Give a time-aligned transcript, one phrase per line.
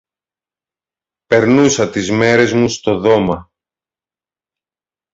[1.25, 3.51] Περνούσα τις μέρες μου στο δώμα